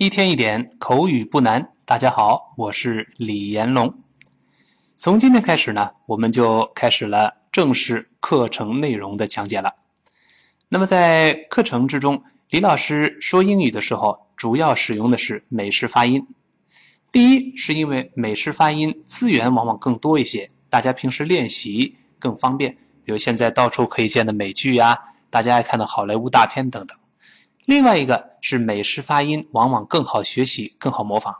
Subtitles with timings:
[0.00, 1.74] 一天一点口语不难。
[1.84, 3.98] 大家好，我是李延龙。
[4.96, 9.74] 从今天开始呢，我们就开始了正式课程内容的讲解了。
[10.70, 16.26] 那么在课程之中，李老师说英语的时候，主要使用的是美式发音。
[17.12, 22.72] 第一，是因为美式发音资源往往更多一些，大家平时练习更方便。
[23.04, 26.96] 比如现在到处可以见的美剧呀，大家爱看的好莱坞大片等等。
[27.70, 31.36] 另外一个是美式发音往往更好学习、更好模仿，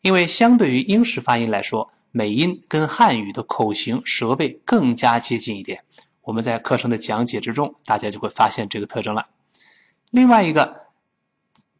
[0.00, 5.84] 因为相对于英式发音来说，美音跟汉语的口型、舌位更加接近一点。
[6.22, 9.26] 我们在课程的讲解之中，大家就会发现这个特征了。
[10.10, 10.86] 另外一个，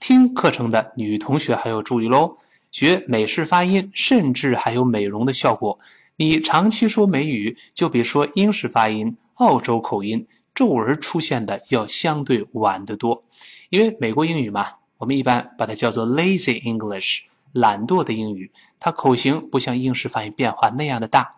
[0.00, 2.38] 听课程的女同学还要注意喽，
[2.72, 5.78] 学美式发音甚至还有美容的效果。
[6.16, 13.22] 你长期说美语，就比说英式发音、澳洲口音，皱纹出现的要相对晚得多。
[13.68, 21.30] 因为美国英语嘛，我们一般把它叫做 lazy English，懒惰的英语，它口型不像英式发音变化那样的大。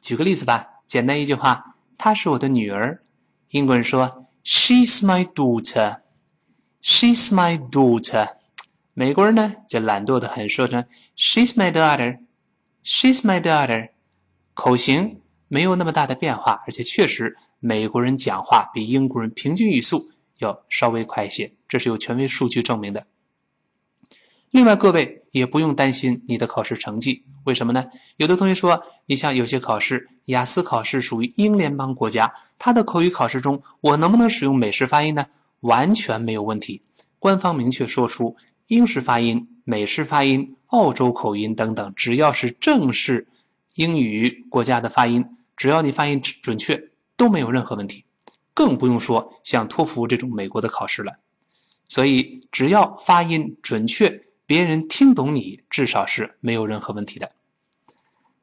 [0.00, 3.02] 举个例子吧，简单一句话，她是我的女儿。
[3.50, 8.30] 英国人说 She's my daughter，She's my daughter。
[8.94, 10.84] 美国人呢就懒惰的很，说成
[11.16, 13.90] She's my daughter，She's my daughter。
[14.54, 20.10] 口型没有那么大的变化，而且确实美国人讲话比英国人平均语速。
[20.38, 23.06] 要稍微快一些，这是有权威数据证明的。
[24.50, 27.84] 另外，各位也不用担心你的考试成绩，为什么呢？
[28.16, 35.24] 有的同学说，你像有些考试，雅思考试属于英联邦国家，它的口语考试中，我能不能使用美式发音呢？
[35.60, 36.82] 完全没有问题。
[37.20, 38.36] 官方明确说出，
[38.66, 43.26] 英式发音、美式发音、澳洲口音等等，只要是正式
[43.74, 45.24] 英语国家的发音，
[45.56, 48.04] 只要你发音准确，都没有任何问题。
[48.54, 51.14] 更不用说像托福这种美国的考试了，
[51.88, 57.32] 所以只要发音准确，别人听懂你，至少是没有任何问题的。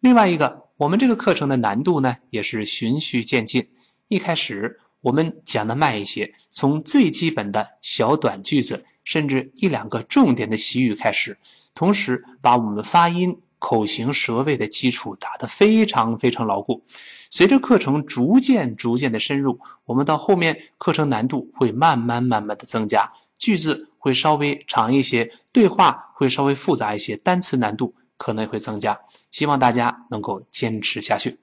[0.00, 3.70] 另外一个，我们这个课程的难度呢，也是循序渐进。
[4.08, 11.38] 一开始我们讲的慢一些，从最基本的小短句子，甚至一两个重点的习语开始，
[11.72, 13.40] 同时把我们发音。
[13.60, 16.82] 口型舌位的基础打得非常非常牢固，
[17.30, 28.98] 随着课程逐渐逐渐的深入，我们到后面课程难度会慢慢慢慢的增加，句子会稍微长一些，对话会稍微复杂一些，单词难度可能会增加。
[29.30, 31.38] 希望大家能够坚持下去。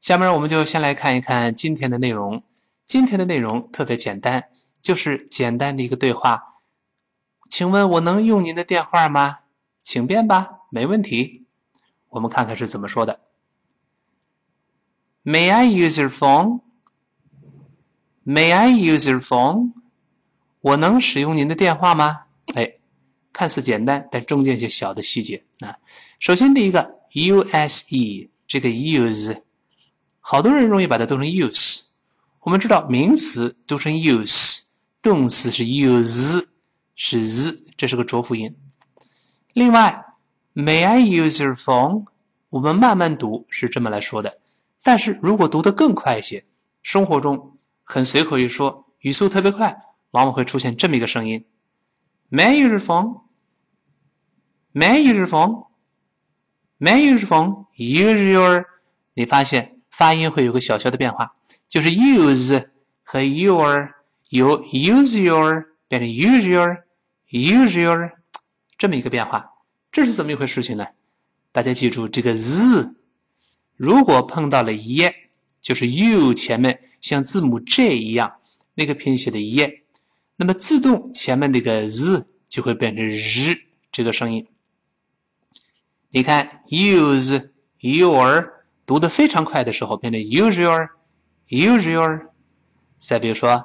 [0.00, 2.44] 下面我们就先来看一看今天的内容。
[2.86, 4.48] 今天的内容特别简单，
[4.82, 6.56] 就是简单的一个对话。
[7.48, 9.38] 请问我能用您的电话吗？
[9.90, 11.46] 请便吧，没问题。
[12.10, 13.22] 我们看看是怎么说的。
[15.24, 16.60] May I use your phone?
[18.24, 19.72] May I use your phone?
[20.60, 22.26] 我能使用您的电话吗？
[22.54, 22.74] 哎，
[23.32, 25.74] 看似简单，但中间有些小的细节啊。
[26.20, 29.42] 首先，第一个 use 这个 use，
[30.20, 31.82] 好多人容易把它读成 use。
[32.42, 34.60] 我们知道名词读成 use，
[35.02, 36.46] 动词是 use，
[36.94, 38.56] 是 z，这是个浊辅音。
[39.52, 40.04] 另外
[40.54, 42.04] ，May I use your phone？
[42.50, 44.38] 我们慢慢读是这么来说的，
[44.82, 46.44] 但是如果读得更快一些，
[46.82, 49.76] 生活中很随口一说，语速特别快，
[50.12, 51.44] 往往会出现这么一个声音
[52.30, 58.64] ：May I use your phone？May I use your phone？May I use your phone？Use your，
[59.14, 61.34] 你发现发音会有个小小的变化，
[61.66, 62.68] 就是 use
[63.02, 63.90] 和 your
[64.28, 68.12] 由 use your 变成 use your，use your。
[68.80, 69.52] 这么一个变化，
[69.92, 70.86] 这是怎么一回事情呢？
[71.52, 72.94] 大家记住，这个 z
[73.76, 75.12] 如果碰到了 e，
[75.60, 78.36] 就是 u 前面像字母 j 一样
[78.72, 79.82] 那个拼写的 e，
[80.36, 83.54] 那么自动前面那个 z 就会变成日
[83.92, 84.46] 这个声音。
[86.08, 87.50] 你看，use
[87.80, 88.50] your
[88.86, 92.30] 读的非常快的时候变成 use your，use your。
[92.96, 93.62] 再比如说，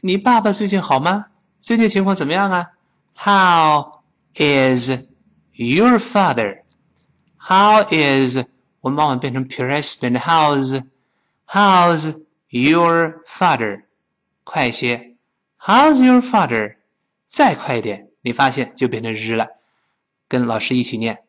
[0.00, 1.26] 你爸爸最近好吗？
[1.60, 2.66] 最近情况怎么样啊
[3.16, 3.99] ？How？
[4.37, 4.89] ？How？is
[5.53, 6.63] your father?
[7.37, 8.39] How is
[8.81, 10.83] 我们往往变成 pres 变成 how's
[11.47, 13.83] how's your father？
[14.43, 15.15] 快一些，
[15.59, 16.75] How's your father？
[17.25, 19.47] 再快一点，你发现就变成日了。
[20.27, 21.23] 跟老师一起念，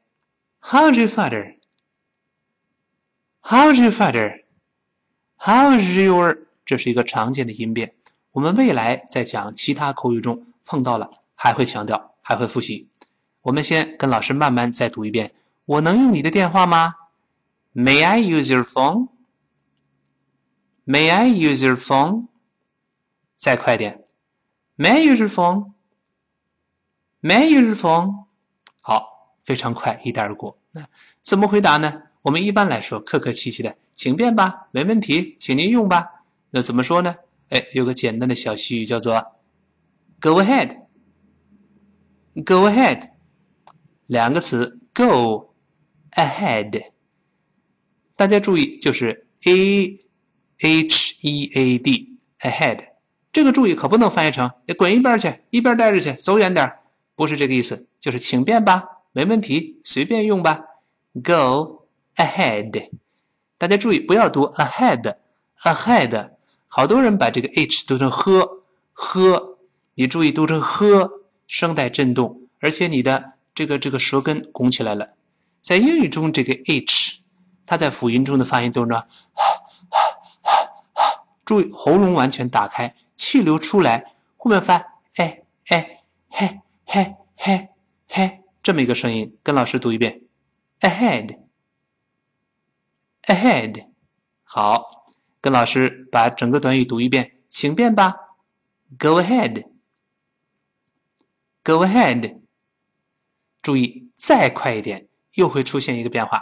[0.61, 6.39] How's your father？How's your father？How's your？
[6.65, 7.95] 这是一个常见的音变。
[8.33, 12.89] 我们未来在讲其他口语中碰到了，还会强调，还会复习。
[13.42, 15.34] 我们先跟老师慢慢再读一遍。
[15.66, 16.96] 我能用你的电话吗
[17.74, 19.10] ？May I use your phone?
[20.86, 22.28] May I use your phone?
[23.34, 24.04] 再快点。
[24.78, 25.74] May I use your phone?
[27.22, 28.26] May I use your phone？
[28.82, 30.58] 好，非常快，一带而过。
[30.72, 30.88] 那
[31.22, 32.02] 怎么回答呢？
[32.24, 36.24] 我们一般来说客客气气的，请便吧，没问题，请您用吧。
[36.50, 37.16] 那怎么说呢？
[37.50, 39.20] 哎，有个简单的小习语叫做
[40.20, 40.84] “Go ahead”，“Go
[42.70, 43.11] ahead”，
[44.12, 45.54] 两个词，“Go
[46.18, 46.84] ahead”。
[48.18, 49.98] 大家注意，就是 A
[50.60, 52.88] H E A D，ahead。
[53.32, 56.70] 这个注意可不能翻译成“你滚一边去，一边待着去，走远点”，
[57.16, 60.60] 不是这个意思，就是请便吧，没问题，随便用吧。
[61.14, 61.88] Go
[62.18, 62.90] ahead，
[63.58, 66.32] 大家注意不要读 ahead，ahead，
[66.68, 69.58] 好多人把这个 h 读成呵呵，
[69.94, 71.10] 你注意读成呵，
[71.48, 75.16] 声带震动，而且你的这个这个舌根拱起来了。
[75.60, 77.20] 在英语中，这个 h，
[77.64, 79.04] 它在辅音中的发音都是呢，
[81.46, 82.96] 注意喉咙完全打开。
[83.16, 84.78] 气流出来，后面发
[85.18, 87.70] 哎哎嘿嘿嘿
[88.08, 90.22] 嘿这么一个声音，跟老师读一遍
[90.80, 91.38] ，ahead，ahead，
[94.42, 95.06] 好，
[95.40, 98.16] 跟老师把整个短语读一遍，请便吧
[98.98, 99.66] ，go ahead，go
[101.86, 102.41] ahead，
[103.62, 106.42] 注意再快一点，又会出现一个变化。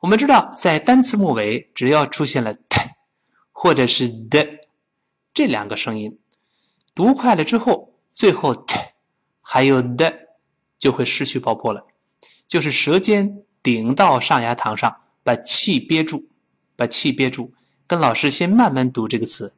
[0.00, 2.80] 我们知道，在单词末尾，只要出现了 t
[3.52, 4.46] 或者是的。
[5.32, 6.20] 这两个声音
[6.94, 8.78] 读快了之后，最后 t
[9.40, 10.36] 还有的
[10.78, 11.86] 就会失去爆破了，
[12.46, 16.28] 就是舌尖顶到上牙膛上，把气憋住，
[16.76, 17.52] 把气憋住。
[17.86, 19.56] 跟老师先慢慢读这个词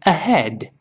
[0.00, 0.72] ，ahead，ahead。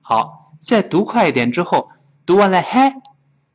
[0.00, 1.88] 好，再读快一点之后，
[2.28, 2.92] 读完了 he，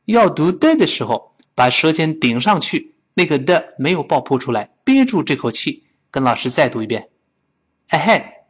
[0.06, 5.86] 要读的的时候，把舌尖顶上去，那个的没有爆破出来，憋住这口气。
[6.10, 7.08] 跟老师再读一遍。
[7.90, 8.40] ahead，ahead，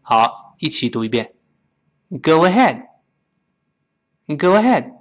[0.00, 1.36] 好，一起读一遍。
[2.10, 2.86] Go ahead，go
[4.56, 4.92] ahead，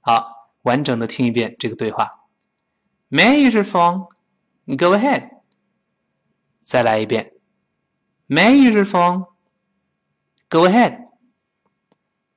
[0.00, 2.28] 好，完整的听一遍这个对话。
[3.08, 5.30] May I use your phone？Go ahead，
[6.60, 7.32] 再来一遍。
[8.28, 11.05] May I use your phone？Go ahead，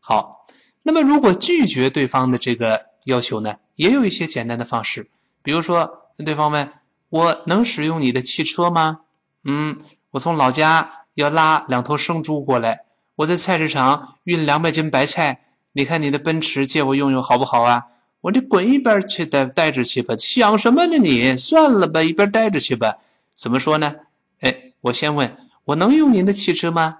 [0.09, 0.47] 好。
[0.81, 5.07] 那么如果拒绝对方的这个要求呢，也有一些简单的方式，
[5.43, 6.71] 比如说对方问。
[7.11, 8.99] 我能使用你的汽车吗？
[9.43, 9.79] 嗯，
[10.11, 12.81] 我从老家要拉两头生猪过来，
[13.15, 15.41] 我在菜市场运两百斤白菜。
[15.71, 17.87] 你看你的奔驰借我用用好不好啊？
[18.21, 20.15] 我这滚一边去，待待着去吧！
[20.17, 21.35] 想什么呢你？
[21.35, 22.97] 算了吧，一边待着去吧。
[23.33, 23.95] 怎么说呢？
[24.41, 25.35] 哎，我先问，
[25.65, 26.97] 我能用您的汽车吗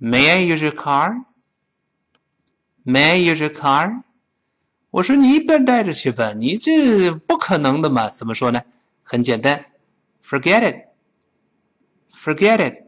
[0.00, 1.24] ？May I use your car？
[2.84, 4.02] I use your car？
[4.90, 8.08] 我说你一边待着去吧，你这不可能的嘛？
[8.10, 8.60] 怎么说呢？
[9.02, 9.66] 很简单
[10.24, 10.84] ，forget
[12.12, 12.84] it，forget it，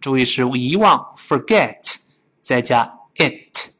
[0.00, 1.96] 注意是遗忘，forget，
[2.40, 3.70] 再加 it，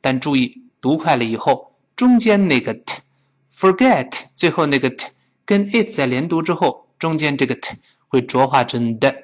[0.00, 5.08] 但注意读快了以后，中间那个 t，forget，最后那个 t
[5.44, 7.76] 跟 it 在连读之后，中间这个 t
[8.08, 9.14] 会浊化成的，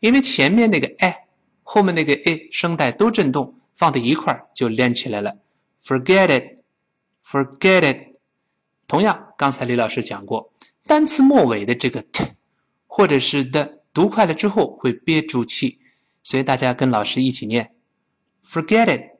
[0.00, 1.14] 因为前面那个 a，
[1.62, 5.36] 后面那个 a 声带都震动，放在一块儿就连起来了
[5.84, 8.16] ，forget it，forget it。
[8.88, 10.52] 同样，刚才李老师讲过。
[10.84, 12.24] 单词末尾的这个 t
[12.86, 15.80] 或者是的读快了之后会憋住气，
[16.22, 17.74] 所以大家跟老师一起念。
[18.44, 19.10] ：forget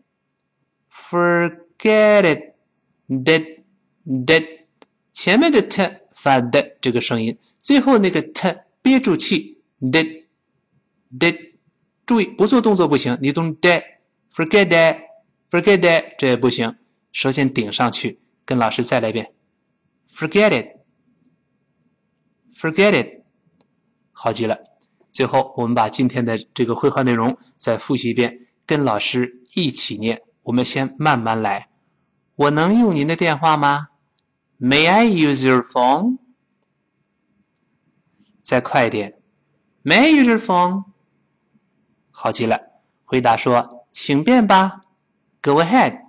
[0.91, 3.65] it，forget it，that
[4.07, 4.47] that
[5.13, 5.83] 前面的 t
[6.13, 10.25] 发的这个声音，最后那个 t 憋住气，that
[11.19, 11.37] that
[12.07, 13.43] 注意不做动作不行，你读
[14.37, 15.01] forget it
[15.51, 16.77] forget it 这也不行
[17.11, 19.33] 首先顶上去跟老师再来一遍
[20.13, 20.77] forget it
[22.55, 23.17] forget it
[24.19, 24.59] 好极了。
[25.13, 31.69] 最后我们把今天的这个绘画内容再复习一遍跟老师一起念我们先慢慢来。
[32.35, 33.89] 我能用您的电话吗
[34.59, 36.19] ？May i use your phone
[38.41, 39.21] 再快点。
[39.85, 40.85] May i use your phone
[42.11, 42.59] 好极了。
[43.05, 44.83] 回答说请便吧。
[45.41, 46.03] ”Go ahead。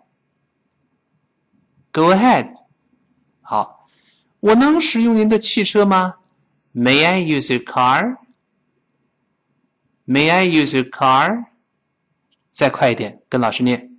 [1.94, 2.53] Go ahead。
[3.39, 3.88] 好。
[4.41, 6.17] 我能使用您的汽车吗
[6.75, 8.17] ？May I use your car?
[10.06, 11.46] May I use your car?
[12.50, 13.98] 再快一点，跟老师念。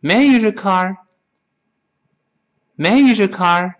[0.00, 0.96] May I use your car?
[2.76, 3.74] May I use your car?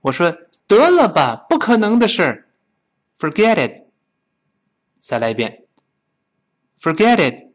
[0.00, 2.48] 我说得了吧，不可能的事儿。
[3.18, 3.86] Forget it.
[4.96, 5.64] 再来一遍。
[6.80, 7.51] Forget it.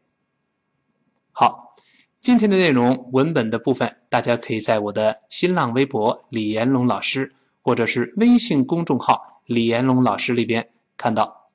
[1.40, 1.76] 好
[2.18, 11.52] 今天的内容文本的部分大家可以在我的新浪微博李延龙老师或者是微信公众号李延龙老师里边看到。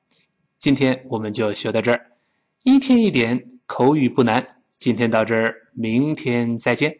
[0.58, 2.12] 今天我们就学到这儿。
[2.64, 4.48] 一天一点口语不难
[4.78, 7.00] 今天到这儿明天再见。